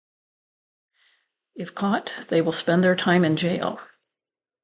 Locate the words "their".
2.83-2.95